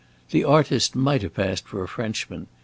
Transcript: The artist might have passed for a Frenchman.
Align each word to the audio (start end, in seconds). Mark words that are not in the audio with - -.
The 0.31 0.43
artist 0.43 0.95
might 0.95 1.21
have 1.21 1.35
passed 1.35 1.67
for 1.67 1.83
a 1.83 1.87
Frenchman. 1.87 2.47